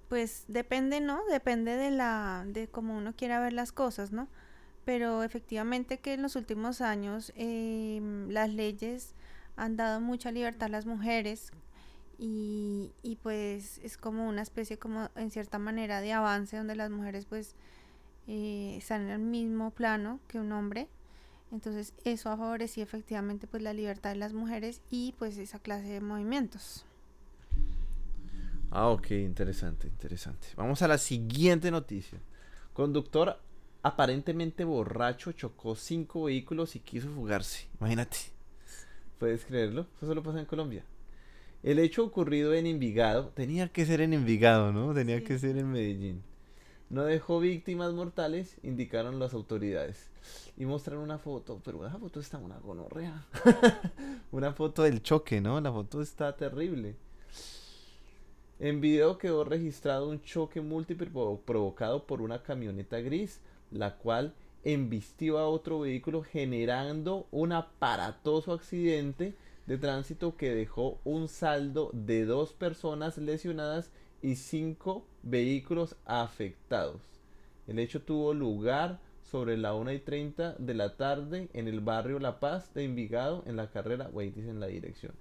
[0.09, 1.21] pues depende, ¿no?
[1.25, 4.27] Depende de la de cómo uno quiera ver las cosas, ¿no?
[4.85, 9.15] pero efectivamente que en los últimos años em, las leyes
[9.55, 11.51] han dado mucha libertad a las mujeres
[12.17, 16.89] y, y, pues es como una especie como en cierta manera de avance donde las
[16.89, 17.55] mujeres pues
[18.27, 20.87] eh, están en el mismo plano que un hombre
[21.51, 25.87] entonces eso ha favorecido efectivamente pues la libertad de las mujeres y pues esa clase
[25.87, 26.85] de movimientos
[28.71, 32.19] ah ok interesante interesante vamos a la siguiente noticia
[32.73, 33.39] conductor
[33.85, 37.67] aparentemente borracho chocó cinco vehículos y quiso fugarse.
[37.79, 38.34] Imagínate.
[39.19, 39.87] ¿Puedes creerlo?
[39.97, 40.83] Eso solo pasa en Colombia.
[41.63, 44.93] El hecho ocurrido en Envigado, tenía que ser en Envigado, ¿no?
[44.93, 46.21] Tenía que ser en Medellín.
[46.89, 50.09] No dejó víctimas mortales, indicaron las autoridades.
[50.57, 53.25] Y mostraron una foto, pero esa foto está una gonorrea.
[54.31, 55.59] una foto del choque, ¿no?
[55.59, 56.95] La foto está terrible.
[58.59, 61.09] En video quedó registrado un choque múltiple
[61.45, 64.33] provocado por una camioneta gris la cual
[64.65, 69.35] embistió a otro vehículo generando un aparatoso accidente
[69.67, 77.01] de tránsito que dejó un saldo de dos personas lesionadas y cinco vehículos afectados.
[77.67, 82.19] El hecho tuvo lugar sobre la 1 y 30 de la tarde en el barrio
[82.19, 85.13] La Paz de Envigado en la carrera Waitis en la dirección.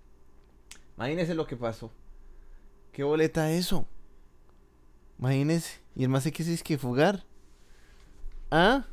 [0.96, 1.90] Imagínense lo que pasó.
[2.92, 3.86] ¿Qué boleta eso?
[5.18, 5.80] Imagínense.
[5.96, 7.24] Y el más quiso es que fugar.
[8.50, 8.86] ¿Ah?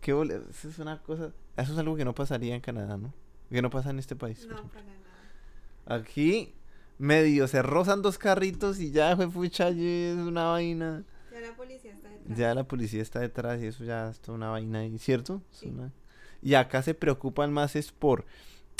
[0.00, 0.12] ¿Qué
[0.50, 1.32] Eso es una cosa.
[1.56, 3.12] Eso es algo que no pasaría en Canadá, ¿no?
[3.50, 4.46] Que no pasa en este país.
[4.48, 4.96] No, para nada.
[5.86, 6.54] Aquí,
[6.98, 11.04] medio se rozan dos carritos y ya fue pucha, es una vaina.
[11.32, 12.38] Ya la policía está detrás.
[12.38, 15.42] Ya la policía está detrás y eso ya es toda una vaina ahí, ¿cierto?
[16.42, 18.24] Y acá se preocupan más es por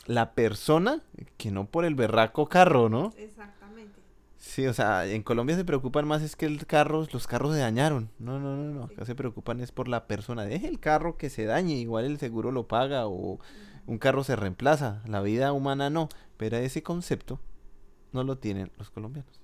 [0.07, 1.03] la persona
[1.37, 3.13] que no por el berraco carro, ¿no?
[3.17, 4.01] Exactamente.
[4.47, 7.61] Sí, o sea, en Colombia se preocupan más es que el carro, los carros se
[7.61, 8.11] dañaron.
[8.19, 8.85] No, no, no, no.
[8.85, 10.45] Acá se preocupan es por la persona.
[10.45, 13.41] Deje el carro que se dañe, igual el seguro lo paga o
[13.87, 15.03] un carro se reemplaza.
[15.07, 16.09] La vida humana no.
[16.37, 17.41] Pero ese concepto
[18.13, 19.41] no lo tienen los colombianos.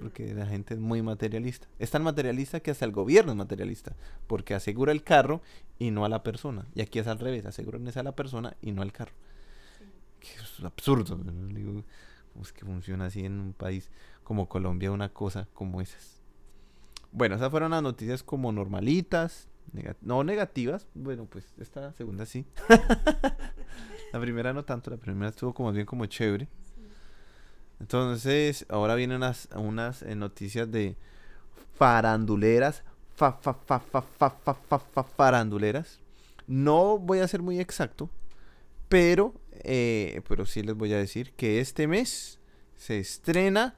[0.00, 1.68] Porque la gente es muy materialista.
[1.78, 3.94] Es tan materialista que hasta el gobierno es materialista.
[4.26, 5.40] Porque asegura el carro
[5.78, 6.66] y no a la persona.
[6.74, 7.46] Y aquí es al revés.
[7.46, 9.14] Aseguran es a la persona y no al carro.
[10.20, 11.16] Que es absurdo.
[11.54, 11.84] Digo,
[12.36, 13.90] ¿Cómo es que funciona así en un país?
[14.26, 16.20] Como Colombia una cosa como esas.
[17.12, 19.48] Bueno, esas fueron las noticias como normalitas,
[20.00, 22.44] no negativas, bueno, pues esta segunda sí.
[24.12, 26.48] la primera no tanto, la primera estuvo como bien como chévere.
[27.78, 30.96] Entonces, ahora vienen unas, unas eh, noticias de
[31.78, 32.82] faranduleras,
[33.14, 36.00] fa, fa, fa, fa, fa, fa, fa, fa, faranduleras.
[36.48, 38.10] No voy a ser muy exacto,
[38.88, 42.40] pero, eh, pero sí les voy a decir que este mes
[42.74, 43.76] se estrena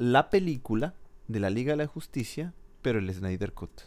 [0.00, 0.94] la película
[1.28, 3.82] de la Liga de la Justicia, pero el Snyder Cut.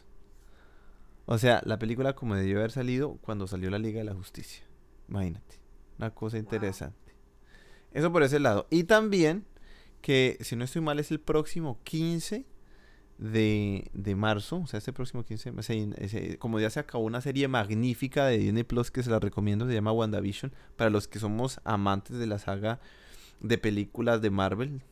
[1.25, 4.63] O sea, la película como debió haber salido cuando salió la Liga de la Justicia.
[5.09, 5.59] Imagínate.
[5.97, 7.15] Una cosa interesante.
[7.93, 8.67] Eso por ese lado.
[8.69, 9.47] Y también
[10.01, 12.45] que, si no estoy mal, es el próximo 15
[13.17, 14.57] de, de marzo.
[14.57, 16.37] O sea, este próximo 15.
[16.37, 19.65] como ya se acabó una serie magnífica de Disney Plus que se la recomiendo.
[19.65, 20.53] Se llama WandaVision.
[20.75, 22.79] Para los que somos amantes de la saga
[23.39, 24.83] de películas de Marvel.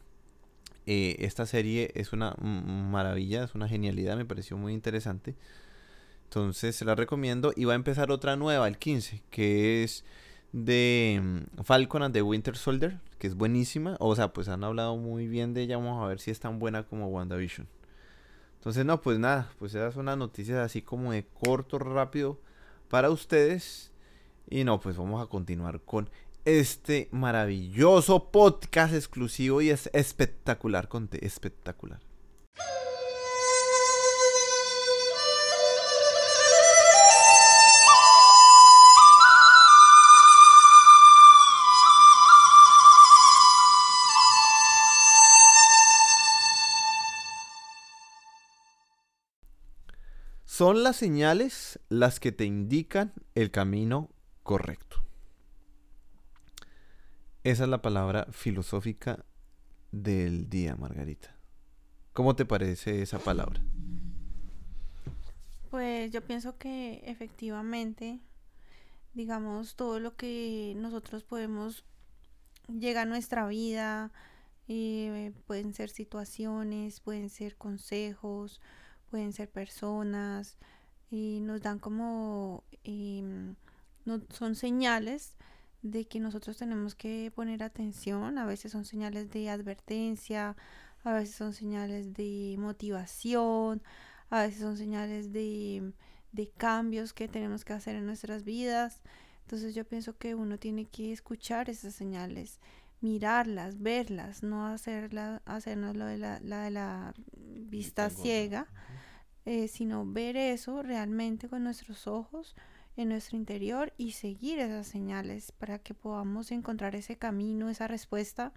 [0.88, 5.36] Eh, esta serie es una maravilla, es una genialidad, me pareció muy interesante.
[6.26, 7.54] Entonces se la recomiendo.
[7.56, 10.06] Y va a empezar otra nueva, el 15, que es
[10.54, 13.98] de mm, Falcon and the Winter Soldier, que es buenísima.
[14.00, 15.78] O sea, pues han hablado muy bien de ella.
[15.78, 17.67] Vamos a ver si es tan buena como WandaVision.
[18.56, 22.39] Entonces, no, pues nada, pues esas son las noticias así como de corto, rápido
[22.89, 23.91] para ustedes.
[24.50, 26.10] Y no, pues vamos a continuar con
[26.45, 31.99] este maravilloso podcast exclusivo y es espectacular, conte, espectacular.
[50.62, 54.12] Son las señales las que te indican el camino
[54.43, 54.90] correcto.
[57.43, 59.25] Esa es la palabra filosófica
[59.91, 61.36] del día, Margarita.
[62.13, 63.63] ¿Cómo te parece esa palabra?
[65.71, 68.19] Pues yo pienso que efectivamente,
[69.15, 71.84] digamos, todo lo que nosotros podemos
[72.67, 74.12] llega a nuestra vida,
[74.67, 78.62] eh, pueden ser situaciones, pueden ser consejos,
[79.10, 80.58] pueden ser personas
[81.10, 83.56] y nos dan como, em,
[84.06, 85.36] no, son señales
[85.82, 90.56] de que nosotros tenemos que poner atención, a veces son señales de advertencia,
[91.04, 93.82] a veces son señales de motivación,
[94.30, 95.94] a veces son señales de,
[96.32, 99.02] de cambios que tenemos que hacer en nuestras vidas.
[99.41, 102.60] Entonces yo pienso que uno tiene que escuchar esas señales,
[103.02, 108.67] mirarlas, verlas, no hacerla, hacernos lo de la, la de la vista ciega,
[109.46, 112.56] eh, sino ver eso realmente con nuestros ojos
[112.97, 118.54] en nuestro interior y seguir esas señales para que podamos encontrar ese camino, esa respuesta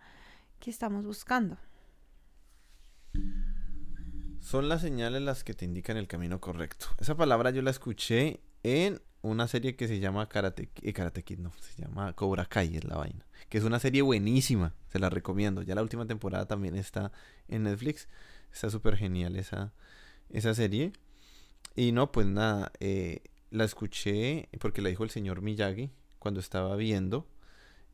[0.61, 1.59] que estamos buscando.
[4.41, 6.87] Son las señales las que te indican el camino correcto.
[6.99, 11.39] Esa palabra yo la escuché en una serie que se llama Karate, eh, Karate Kid,
[11.39, 13.25] no, se llama Cobra Kai, es la vaina.
[13.49, 15.63] Que es una serie buenísima, se la recomiendo.
[15.63, 17.11] Ya la última temporada también está
[17.49, 18.09] en Netflix.
[18.53, 19.73] Está súper genial esa,
[20.29, 20.93] esa serie.
[21.75, 23.23] Y no, pues nada, eh,
[23.55, 27.27] la escuché porque la dijo el señor Miyagi cuando estaba viendo,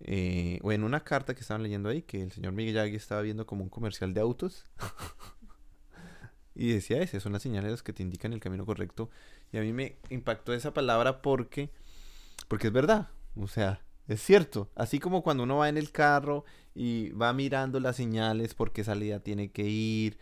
[0.01, 3.47] eh, o en una carta que estaban leyendo ahí, que el señor Miyagi estaba viendo
[3.47, 4.65] como un comercial de autos.
[6.55, 9.11] y decía, esas son las señales que te indican el camino correcto.
[9.53, 11.71] Y a mí me impactó esa palabra porque,
[12.49, 13.09] porque es verdad.
[13.37, 14.71] O sea, es cierto.
[14.77, 16.45] Así como cuando uno va en el carro
[16.75, 20.19] y va mirando las señales por qué salida tiene que ir,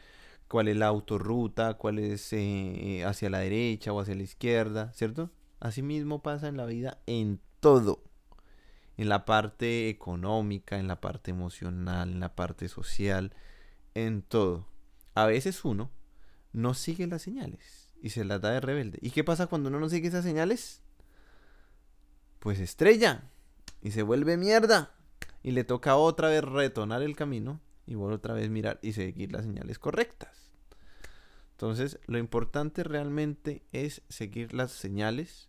[0.48, 5.30] cuál es la autorruta, cuál es eh, hacia la derecha o hacia la izquierda, ¿cierto?
[5.60, 8.02] Asimismo pasa en la vida en todo.
[8.96, 13.32] En la parte económica, en la parte emocional, en la parte social,
[13.94, 14.66] en todo.
[15.14, 15.90] A veces uno
[16.52, 18.98] no sigue las señales y se las da de rebelde.
[19.00, 20.80] ¿Y qué pasa cuando uno no sigue esas señales?
[22.40, 23.30] Pues estrella
[23.82, 24.94] y se vuelve mierda.
[25.42, 29.32] Y le toca otra vez retornar el camino y vuelve otra vez mirar y seguir
[29.32, 30.52] las señales correctas.
[31.52, 35.48] Entonces, lo importante realmente es seguir las señales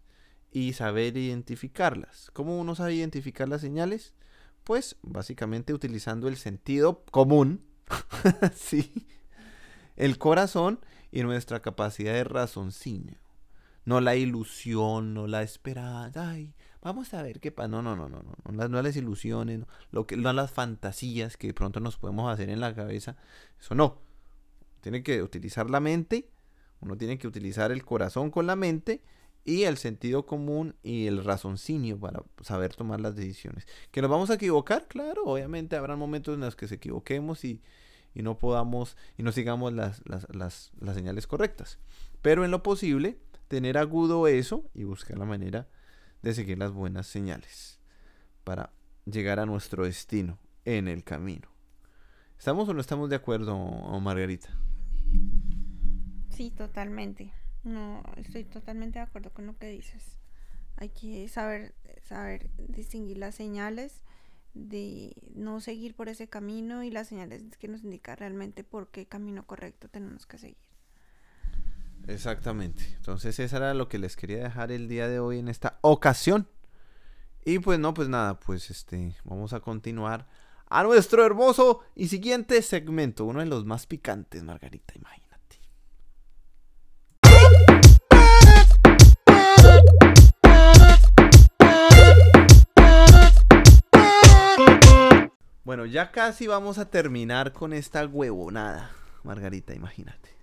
[0.51, 2.31] y saber identificarlas.
[2.33, 4.15] ¿Cómo uno sabe identificar las señales?
[4.63, 7.65] Pues básicamente utilizando el sentido común,
[8.55, 9.05] sí,
[9.97, 10.79] el corazón
[11.11, 13.17] y nuestra capacidad de raciocinio.
[13.83, 16.29] No la ilusión, no la esperanza.
[16.29, 17.67] Ay, vamos a ver qué pasa.
[17.67, 21.37] No, no, no, no, no, las, no las ilusiones, no, lo que, no las fantasías
[21.37, 23.15] que de pronto nos podemos hacer en la cabeza.
[23.59, 24.01] Eso no.
[24.81, 26.29] Tiene que utilizar la mente,
[26.79, 29.01] uno tiene que utilizar el corazón con la mente
[29.43, 33.67] y el sentido común y el raciocinio para saber tomar las decisiones.
[33.91, 34.87] ¿Que nos vamos a equivocar?
[34.87, 37.61] Claro, obviamente habrá momentos en los que se equivoquemos y,
[38.13, 41.79] y no podamos y no sigamos las, las, las, las señales correctas.
[42.21, 45.67] Pero en lo posible, tener agudo eso y buscar la manera
[46.21, 47.79] de seguir las buenas señales
[48.43, 48.71] para
[49.05, 51.49] llegar a nuestro destino en el camino.
[52.37, 53.57] ¿Estamos o no estamos de acuerdo,
[53.99, 54.49] Margarita?
[56.29, 57.33] Sí, totalmente.
[57.63, 60.17] No, estoy totalmente de acuerdo con lo que dices.
[60.77, 64.03] Hay que saber, saber distinguir las señales
[64.53, 69.05] de no seguir por ese camino y las señales que nos indican realmente por qué
[69.05, 70.68] camino correcto tenemos que seguir.
[72.09, 72.83] Exactamente.
[72.95, 76.47] Entonces eso era lo que les quería dejar el día de hoy en esta ocasión.
[77.45, 80.27] Y pues no, pues nada, pues este, vamos a continuar
[80.67, 85.59] a nuestro hermoso y siguiente segmento, uno de los más picantes, Margarita, imagínate.
[95.63, 98.91] Bueno, ya casi vamos a terminar con esta huevonada,
[99.23, 100.38] Margarita, imagínate.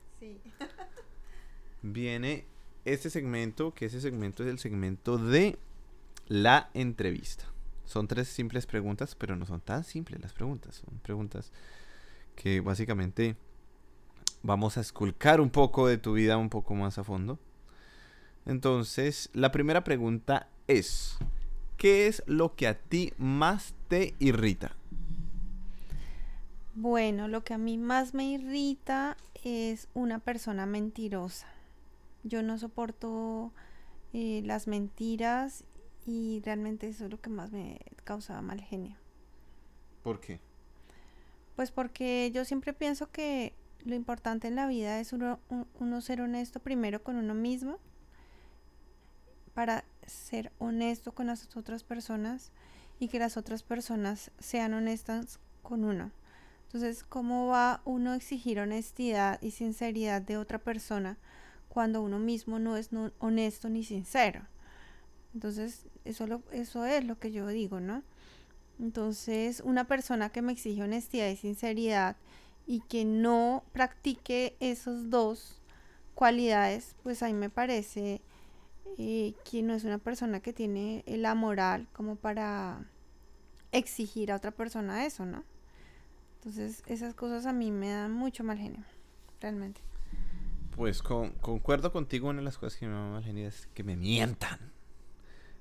[1.92, 2.44] Viene
[2.84, 5.56] este segmento, que ese segmento es el segmento de
[6.26, 7.44] la entrevista.
[7.84, 10.82] Son tres simples preguntas, pero no son tan simples las preguntas.
[10.84, 11.52] Son preguntas
[12.34, 13.36] que básicamente
[14.42, 17.38] vamos a esculcar un poco de tu vida un poco más a fondo.
[18.46, 21.16] Entonces, la primera pregunta es,
[21.76, 24.74] ¿qué es lo que a ti más te irrita?
[26.74, 31.55] Bueno, lo que a mí más me irrita es una persona mentirosa.
[32.26, 33.52] Yo no soporto
[34.12, 35.64] eh, las mentiras
[36.06, 38.96] y realmente eso es lo que más me causa mal genio.
[40.02, 40.40] ¿Por qué?
[41.54, 43.54] Pues porque yo siempre pienso que
[43.84, 45.38] lo importante en la vida es uno,
[45.78, 47.78] uno ser honesto primero con uno mismo
[49.54, 52.52] para ser honesto con las otras personas
[52.98, 56.10] y que las otras personas sean honestas con uno.
[56.64, 61.16] Entonces, ¿cómo va uno a exigir honestidad y sinceridad de otra persona
[61.76, 64.40] cuando uno mismo no es honesto ni sincero?
[65.34, 68.02] Entonces, eso, lo, eso es lo que yo digo, ¿no?
[68.80, 72.16] Entonces, una persona que me exige honestidad y sinceridad
[72.66, 75.60] y que no practique esos dos
[76.14, 78.22] cualidades, pues ahí me parece
[78.96, 82.86] eh, que no es una persona que tiene la moral como para
[83.70, 85.44] exigir a otra persona eso, ¿no?
[86.36, 88.82] Entonces esas cosas a mí me dan mucho mal genio,
[89.42, 89.82] realmente.
[90.76, 94.72] Pues concuerdo contigo, una de las cosas que me es que me mientan.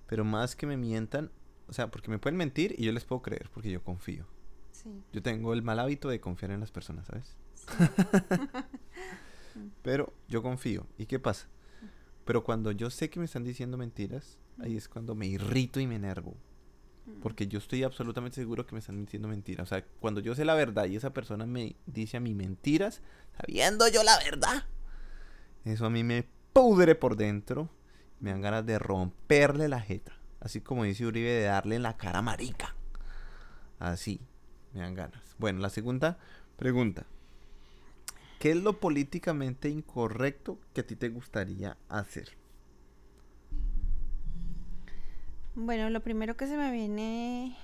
[0.07, 1.32] Pero más que me mientan,
[1.68, 4.26] o sea, porque me pueden mentir y yo les puedo creer porque yo confío.
[4.72, 5.01] Sí.
[5.13, 7.38] Yo tengo el mal hábito de confiar en las personas, ¿sabes?
[9.82, 10.86] Pero yo confío.
[10.97, 11.47] ¿Y qué pasa?
[12.26, 15.88] Pero cuando yo sé que me están diciendo mentiras, ahí es cuando me irrito y
[15.88, 16.36] me enervo.
[17.22, 19.68] Porque yo estoy absolutamente seguro que me están diciendo mentiras.
[19.68, 23.01] O sea, cuando yo sé la verdad y esa persona me dice a mí mentiras,
[23.39, 24.66] sabiendo yo la verdad,
[25.66, 27.70] eso a mí me pudre por dentro.
[28.20, 30.13] Me dan ganas de romperle la jeta.
[30.39, 32.76] Así como dice Uribe, de darle la cara marica.
[33.80, 34.22] Así,
[34.74, 35.36] me dan ganas.
[35.38, 36.18] Bueno, la segunda
[36.55, 37.05] pregunta.
[38.39, 42.38] ¿Qué es lo políticamente incorrecto que a ti te gustaría hacer?
[45.55, 47.57] Bueno, lo primero que se me viene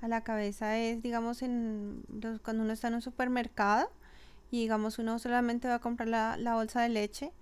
[0.00, 2.04] a la cabeza es, digamos, en
[2.42, 3.90] cuando uno está en un supermercado
[4.52, 7.32] y digamos uno solamente va a comprar la, la, bolsa de leche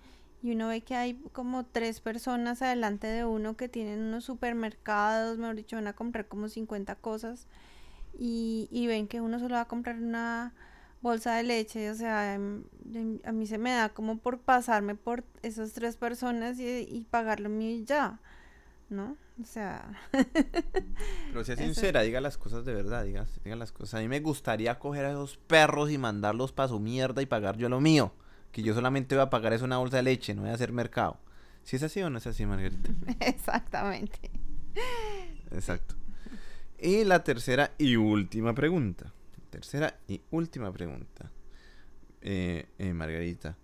[0.43, 5.37] y uno ve que hay como tres personas adelante de uno que tienen unos supermercados,
[5.37, 7.49] mejor dicho, van a comprar como 50 cosas
[8.17, 10.55] y, y ven que uno solo va a comprar una
[11.03, 12.63] bolsa de leche, o sea, em,
[12.95, 17.07] em, a mí se me da como por pasarme por esas tres personas y, y
[17.11, 18.21] pagarlo mío ya.
[18.91, 19.17] ¿No?
[19.41, 19.93] O sea...
[20.13, 23.95] Pero sea sincera, diga las cosas de verdad, diga, diga, las cosas.
[23.95, 27.57] A mí me gustaría coger a esos perros y mandarlos para su mierda y pagar
[27.57, 28.13] yo lo mío.
[28.53, 30.73] Que yo solamente voy a pagar es una bolsa de leche, no voy a hacer
[30.73, 31.19] mercado.
[31.63, 32.91] ¿Si es así o no es así, Margarita?
[33.21, 34.31] Exactamente.
[35.51, 35.95] Exacto.
[36.79, 39.13] Y la tercera y última pregunta.
[39.51, 41.31] Tercera y última pregunta.
[42.23, 43.57] Eh, eh, Margarita.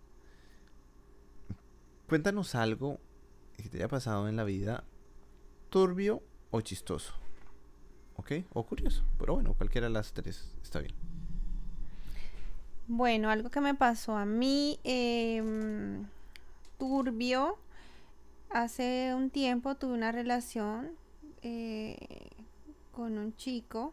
[2.08, 3.00] Cuéntanos algo
[3.56, 4.84] que te haya pasado en la vida
[5.68, 7.14] turbio o chistoso.
[8.16, 8.32] ¿Ok?
[8.52, 9.04] O curioso.
[9.18, 10.94] Pero bueno, cualquiera de las tres está bien.
[12.88, 16.06] Bueno, algo que me pasó a mí, em,
[16.78, 17.58] turbio.
[18.50, 20.92] Hace un tiempo tuve una relación
[21.42, 22.30] eh,
[22.92, 23.92] con un chico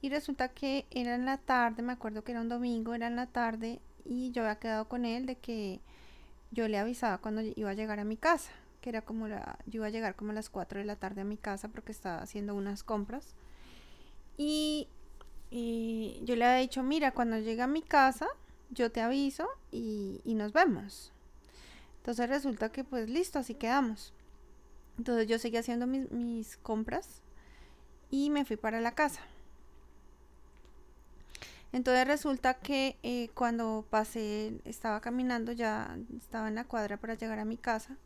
[0.00, 3.16] y resulta que era en la tarde, me acuerdo que era un domingo, era en
[3.16, 5.80] la tarde y yo había quedado con él de que
[6.50, 8.50] yo le avisaba cuando iba a llegar a mi casa
[8.84, 11.22] que era como la, yo iba a llegar como a las 4 de la tarde
[11.22, 13.34] a mi casa porque estaba haciendo unas compras.
[14.36, 14.88] Y,
[15.50, 18.26] yo le había dicho, mira, cuando llegue a mi casa,
[18.68, 21.14] yo te aviso y, nos vemos.
[21.96, 24.12] Entonces resulta que pues listo, así quedamos.
[24.98, 27.22] Entonces yo seguí haciendo mis, compras
[28.10, 29.22] y me fui para la casa.
[31.72, 37.38] Entonces resulta que eh, cuando pasé, estaba caminando, ya estaba en la cuadra para llegar
[37.38, 37.96] a mi casa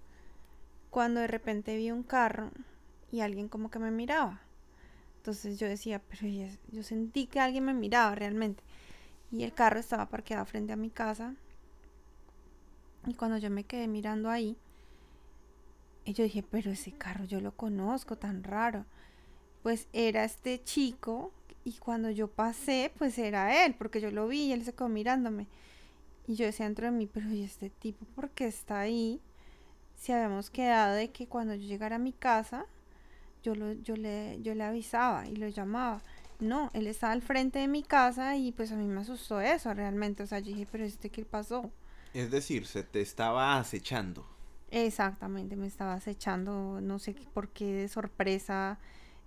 [0.91, 2.51] cuando de repente vi un carro
[3.11, 4.41] y alguien como que me miraba.
[5.17, 6.27] Entonces yo decía, pero
[6.71, 8.63] yo sentí que alguien me miraba realmente.
[9.31, 11.35] Y el carro estaba parqueado frente a mi casa.
[13.07, 14.57] Y cuando yo me quedé mirando ahí,
[16.07, 18.87] yo dije, pero ese carro yo lo conozco, tan raro.
[19.63, 21.33] Pues era este chico
[21.65, 24.89] y cuando yo pasé, pues era él, porque yo lo vi y él se quedó
[24.89, 25.47] mirándome.
[26.27, 29.21] Y yo decía dentro de mí, pero ¿y este tipo por qué está ahí?
[29.99, 32.67] Si habíamos quedado de que cuando yo llegara a mi casa,
[33.43, 36.03] yo, lo, yo, le, yo le avisaba y lo llamaba.
[36.41, 39.75] No, él estaba al frente de mi casa y pues a mí me asustó eso
[39.75, 40.23] realmente.
[40.23, 41.71] O sea, yo dije, pero este qué pasó.
[42.13, 44.27] Es decir, se te estaba acechando.
[44.71, 48.79] Exactamente, me estaba acechando, no sé por qué de sorpresa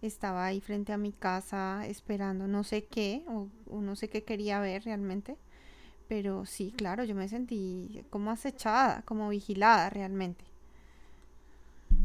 [0.02, 4.24] estaba ahí frente a mi casa esperando no sé qué, o, o no sé qué
[4.24, 5.38] quería ver realmente.
[6.08, 10.51] Pero sí, claro, yo me sentí como acechada, como vigilada realmente.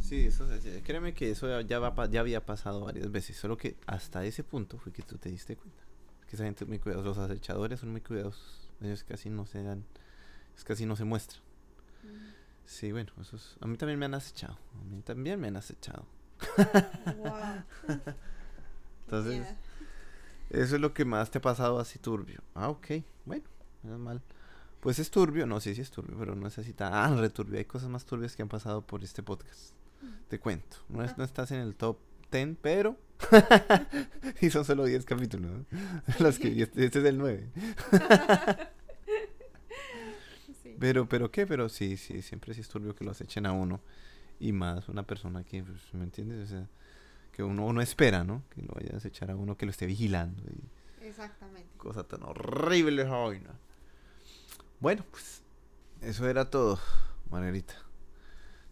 [0.01, 3.76] Sí, eso, eh, créeme que eso ya, va, ya había pasado varias veces, solo que
[3.86, 5.82] hasta ese punto fue que tú te diste cuenta.
[6.28, 8.68] Que esa gente es muy cuidadosa, los acechadores son muy cuidadosos.
[8.80, 9.84] Ellos casi no se dan,
[10.57, 11.42] es casi no se muestran.
[12.64, 15.57] Sí, bueno, eso es- a mí también me han acechado, a mí también me han
[15.57, 16.07] acechado.
[17.16, 17.62] Wow.
[19.07, 19.47] Entonces,
[20.51, 22.40] eso es lo que más te ha pasado así turbio.
[22.55, 22.86] Ah, ok,
[23.24, 23.44] bueno,
[23.82, 24.22] menos mal.
[24.80, 27.59] Pues es turbio, no sé si es turbio, pero no es así tan returbio.
[27.59, 29.72] Hay cosas más turbias que han pasado por este podcast.
[30.28, 30.76] Te cuento.
[30.88, 31.99] No, es- no estás en el top
[32.32, 32.97] 10, pero.
[34.40, 35.51] y son solo 10 capítulos.
[35.51, 35.64] ¿no?
[36.20, 37.49] Los que, y este, este es el 9.
[40.62, 40.76] Sí.
[40.78, 41.47] Pero, pero ¿qué?
[41.47, 43.80] Pero sí, sí, siempre sí es turbio que lo acechen a uno.
[44.38, 46.44] Y más una persona que, pues, ¿me entiendes?
[46.44, 46.66] O sea,
[47.32, 48.42] que uno no espera, ¿no?
[48.51, 50.42] Que lo vaya a acechar a uno que lo esté vigilando.
[50.44, 51.68] Y Exactamente.
[51.78, 53.51] cosa tan horrible esa vaina.
[54.80, 55.42] Bueno, pues
[56.03, 56.78] eso era todo,
[57.30, 57.74] Margarita.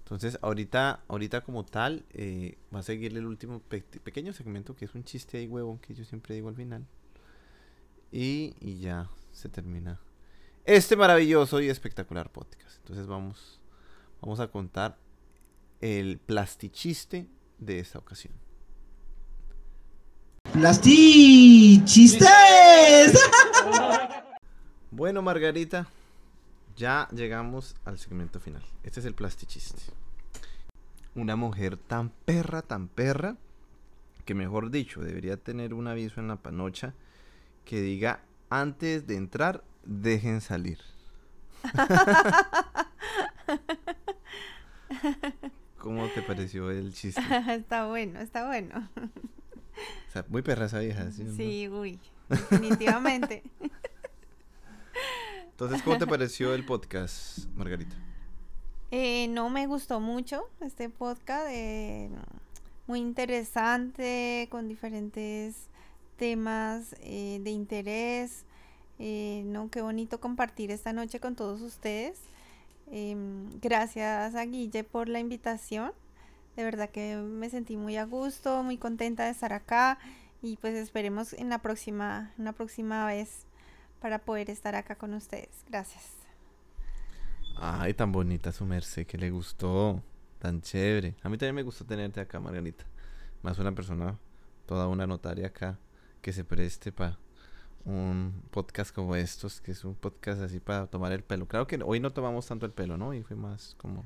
[0.05, 4.85] Entonces, ahorita, ahorita como tal, eh, va a seguir el último pe- pequeño segmento que
[4.85, 6.87] es un chiste ahí huevón que yo siempre digo al final.
[8.13, 9.99] Y, y ya se termina
[10.67, 12.77] este maravilloso y espectacular podcast.
[12.79, 13.61] Entonces vamos,
[14.21, 14.97] vamos a contar
[15.81, 17.27] el plastichiste
[17.59, 18.35] de esta ocasión.
[20.53, 23.19] ¡Plastichistes!
[24.91, 25.89] Bueno, Margarita,
[26.77, 28.63] ya llegamos al segmento final.
[28.83, 29.83] Este es el plastichiste.
[31.15, 33.37] Una mujer tan perra, tan perra,
[34.25, 36.95] que mejor dicho, debería tener un aviso en la panocha
[37.65, 38.21] que diga,
[38.51, 40.79] antes de entrar, dejen salir.
[45.79, 47.21] ¿Cómo te pareció el chiste?
[47.55, 48.89] está bueno, está bueno.
[48.97, 51.27] O sea, muy perra esa vieja, ¿sí?
[51.37, 51.99] Sí, uy,
[52.29, 53.43] definitivamente.
[55.55, 57.95] Entonces, ¿cómo te pareció el podcast, Margarita?
[58.91, 62.11] Eh, no me gustó mucho este podcast, eh,
[62.89, 65.69] muy interesante, con diferentes
[66.17, 68.45] temas eh, de interés.
[68.99, 72.19] Eh, no, qué bonito compartir esta noche con todos ustedes.
[72.91, 75.93] Em, gracias a Guille por la invitación.
[76.57, 80.01] De verdad que me sentí muy a gusto, muy contenta de estar acá
[80.43, 83.47] y pues esperemos en la próxima, una próxima vez
[84.05, 85.65] para poder estar acá con ustedes.
[85.67, 86.05] Gracias.
[87.57, 90.03] Ay, tan bonita su merced, que le gustó.
[90.39, 91.17] Tan chévere.
[91.23, 92.85] A mí también me gustó tenerte acá, Margarita.
[93.41, 94.19] Más una persona,
[94.67, 95.79] toda una notaria acá,
[96.21, 97.19] que se preste para
[97.87, 101.49] un podcast como estos, que es un podcast así para tomar el pelo.
[101.49, 103.15] Claro que hoy no tomamos tanto el pelo, ¿no?
[103.15, 104.05] Y fue más como,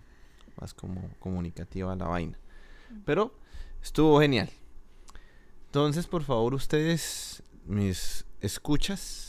[0.61, 2.38] más como comunicativa la vaina.
[3.05, 3.34] Pero
[3.82, 4.49] estuvo genial.
[5.66, 9.28] Entonces, por favor, ustedes, mis escuchas,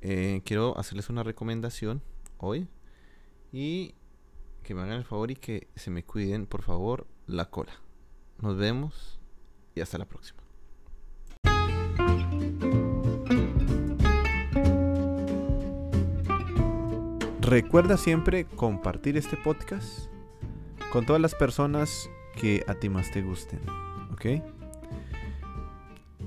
[0.00, 2.02] eh, quiero hacerles una recomendación
[2.38, 2.68] hoy
[3.52, 3.94] y
[4.62, 7.72] que me hagan el favor y que se me cuiden, por favor, la cola.
[8.40, 9.18] Nos vemos
[9.74, 10.42] y hasta la próxima.
[17.40, 20.10] Recuerda siempre compartir este podcast
[20.92, 23.60] con todas las personas que a ti más te gusten,
[24.12, 24.42] ¿ok?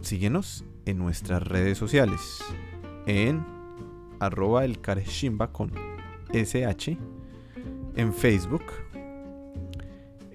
[0.01, 2.43] Síguenos en nuestras redes sociales,
[3.05, 3.60] en
[4.21, 5.71] arroba el careshimba con
[6.31, 6.97] sh,
[7.95, 8.63] en Facebook,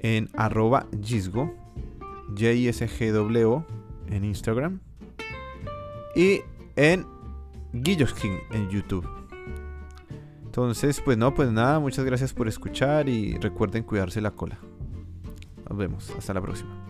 [0.02, 1.54] en arroba gisgo,
[2.30, 3.64] J-I-S-G-W,
[4.08, 4.80] en Instagram,
[6.14, 6.40] y
[6.74, 7.06] en
[7.72, 9.08] Guilloskin en YouTube.
[10.44, 14.58] Entonces, pues no, pues nada, muchas gracias por escuchar y recuerden cuidarse la cola.
[15.68, 16.85] Nos vemos, hasta la próxima.